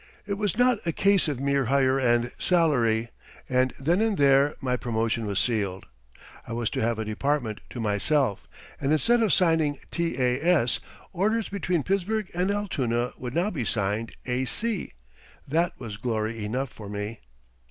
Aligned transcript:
It 0.25 0.33
was 0.33 0.57
not 0.57 0.79
a 0.87 0.91
case 0.91 1.27
of 1.27 1.39
mere 1.39 1.65
hire 1.65 1.99
and 1.99 2.31
salary, 2.39 3.09
and 3.47 3.69
then 3.79 4.01
and 4.01 4.17
there 4.17 4.55
my 4.59 4.75
promotion 4.75 5.27
was 5.27 5.37
sealed. 5.37 5.85
I 6.47 6.53
was 6.53 6.71
to 6.71 6.79
have 6.81 6.97
a 6.97 7.05
department 7.05 7.61
to 7.69 7.79
myself, 7.79 8.47
and 8.79 8.91
instead 8.91 9.21
of 9.21 9.31
signing 9.31 9.77
"T.A.S." 9.91 10.79
orders 11.13 11.49
between 11.49 11.83
Pittsburgh 11.83 12.31
and 12.33 12.49
Altoona 12.49 13.13
would 13.15 13.35
now 13.35 13.51
be 13.51 13.63
signed 13.63 14.15
"A.C." 14.25 14.93
That 15.47 15.79
was 15.79 15.97
glory 15.97 16.43
enough 16.45 16.71
for 16.71 16.89
me. 16.89 17.19